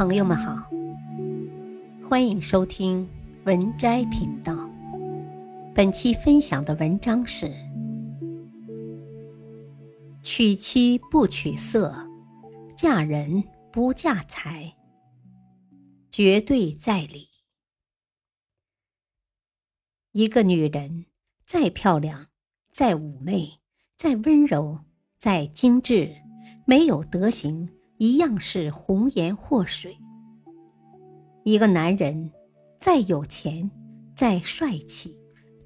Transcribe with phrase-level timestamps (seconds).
[0.00, 0.56] 朋友们好，
[2.08, 3.06] 欢迎收听
[3.44, 4.56] 文摘频道。
[5.74, 7.52] 本期分享的文章是：
[10.22, 11.94] 娶妻不娶色，
[12.74, 14.72] 嫁人不嫁财，
[16.08, 17.28] 绝对在理。
[20.12, 21.04] 一个女人
[21.44, 22.28] 再漂亮、
[22.70, 23.60] 再妩媚、
[23.98, 24.78] 再温柔、
[25.18, 26.10] 再精致，
[26.66, 27.68] 没有德行。
[28.00, 29.94] 一样是红颜祸水。
[31.44, 32.32] 一个男人
[32.78, 33.70] 再有钱、
[34.16, 35.14] 再帅气、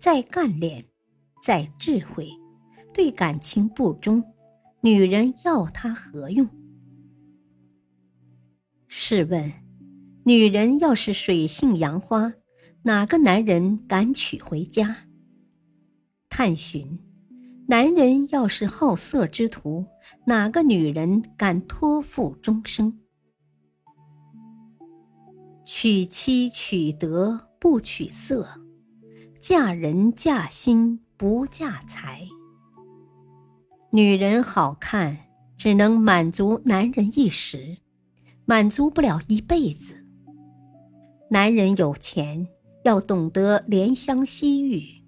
[0.01, 0.84] 再干练、
[1.45, 2.28] 再智慧，
[2.92, 4.20] 对感情不忠，
[4.80, 6.45] 女人要他何用？
[8.89, 9.53] 试问，
[10.25, 12.33] 女人要是水性杨花，
[12.83, 15.06] 哪个男人敢娶回家？
[16.28, 16.98] 探寻。
[17.66, 19.86] 男人要是好色之徒，
[20.27, 22.98] 哪个女人敢托付终生？
[25.64, 28.47] 娶妻娶德不娶色，
[29.41, 32.28] 嫁人嫁心不嫁财。
[33.91, 35.17] 女人好看，
[35.56, 37.78] 只能满足男人一时，
[38.44, 40.05] 满足不了一辈子。
[41.30, 42.46] 男人有钱，
[42.84, 45.03] 要懂得怜香惜玉。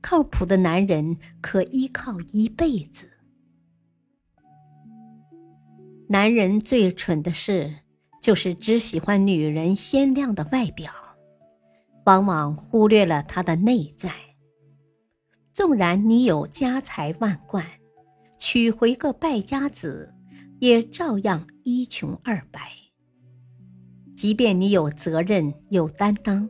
[0.00, 3.08] 靠谱的男人可依靠一辈子。
[6.08, 7.72] 男人最蠢的事，
[8.20, 10.92] 就是只喜欢女人鲜亮的外表，
[12.04, 14.12] 往往忽略了她的内在。
[15.52, 17.64] 纵然你有家财万贯，
[18.38, 20.14] 娶回个败家子，
[20.58, 22.72] 也照样一穷二白。
[24.16, 26.48] 即便你有责任有担当，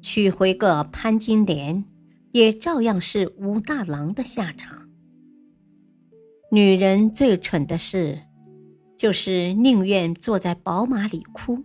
[0.00, 1.84] 娶回个潘金莲。
[2.32, 4.88] 也照样是武大郎的下场。
[6.50, 8.20] 女人最蠢的事，
[8.96, 11.64] 就是宁愿坐在宝马里哭，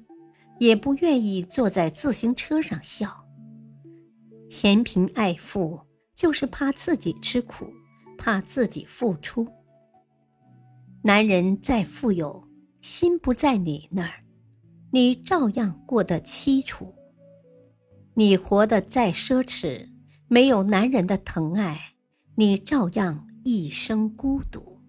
[0.59, 3.25] 也不愿意坐在自行车上笑。
[4.49, 5.79] 嫌贫爱富，
[6.13, 7.65] 就是怕自己吃苦，
[8.17, 9.47] 怕自己付出。
[11.03, 12.47] 男人再富有，
[12.81, 14.23] 心不在你那儿，
[14.91, 16.93] 你照样过得凄楚。
[18.15, 19.92] 你活得再奢侈。
[20.33, 21.93] 没有男人的疼爱，
[22.33, 24.81] 你照样一生孤独。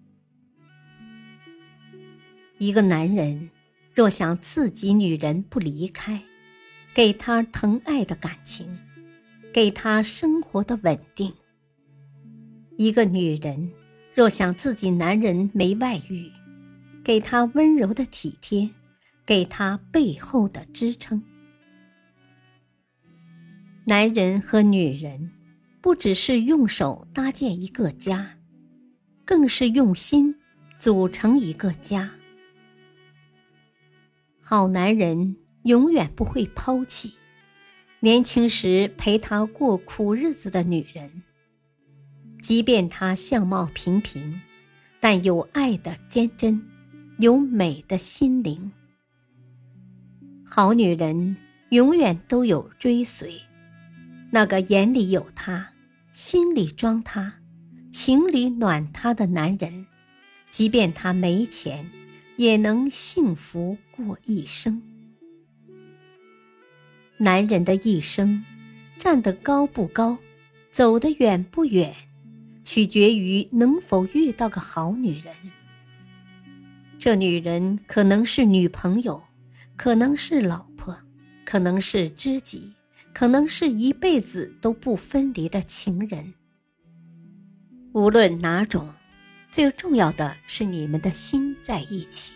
[2.57, 3.51] 一个男人
[3.93, 6.19] 若想自己女人不离开，
[6.95, 8.75] 给她疼爱的感情，
[9.53, 11.29] 给她生活的稳定；
[12.75, 13.71] 一个女人
[14.15, 16.31] 若想自己男人没外遇，
[17.03, 18.67] 给他温柔的体贴，
[19.23, 21.21] 给他背后的支撑。
[23.85, 25.31] 男人和女人。
[25.81, 28.39] 不只是用手搭建一个家，
[29.23, 30.35] 更是用心
[30.79, 32.09] 组成一个家。
[34.41, 35.35] 好男人
[35.65, 37.13] 永远不会抛弃
[37.99, 41.21] 年轻时陪他过苦日子的女人，
[42.41, 44.41] 即便她相貌平平，
[44.99, 46.59] 但有爱的坚贞，
[47.19, 48.71] 有美的心灵。
[50.43, 51.37] 好女人
[51.69, 53.39] 永远都有追随，
[54.35, 55.69] 那个眼里有他。
[56.11, 57.35] 心里装他，
[57.89, 59.85] 情里暖他的男人，
[60.51, 61.89] 即便他没钱，
[62.35, 64.81] 也能幸福过一生。
[67.15, 68.43] 男人的一生，
[68.97, 70.17] 站得高不高，
[70.69, 71.95] 走得远不远，
[72.61, 75.33] 取决于能否遇到个好女人。
[76.99, 79.23] 这女人可能是女朋友，
[79.77, 80.97] 可能是老婆，
[81.45, 82.73] 可能是知己。
[83.15, 86.33] 可能是一辈子都不分离的情人。
[87.93, 88.93] 无论哪种，
[89.49, 92.33] 最重要的是你们的心在一起。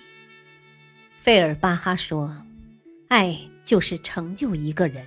[1.18, 2.34] 费尔巴哈说
[3.10, 5.06] ：“爱就是成就一个人。”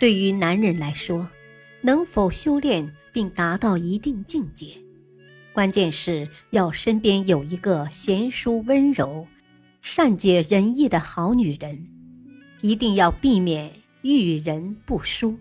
[0.00, 1.28] 对于男人来说，
[1.82, 4.74] 能否修炼并达到一定境界，
[5.52, 9.28] 关键是要身边有一个贤淑温柔、
[9.82, 11.86] 善解人意的好女人，
[12.62, 13.70] 一定要避免。
[14.02, 15.38] 遇人不淑，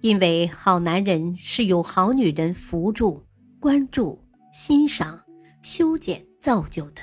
[0.00, 3.24] 因为好男人是由好女人扶助、
[3.60, 4.20] 关注、
[4.52, 5.20] 欣赏、
[5.62, 7.00] 修剪、造就的。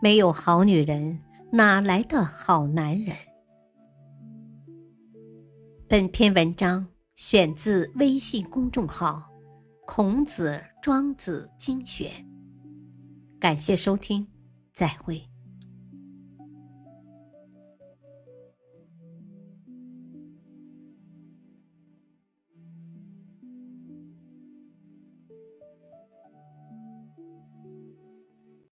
[0.00, 1.20] 没有好女人，
[1.52, 3.14] 哪来的好男人？
[5.88, 9.22] 本篇文章选自微信公众号
[9.86, 12.10] “孔子庄子精选”，
[13.38, 14.26] 感谢收听，
[14.72, 15.22] 再会。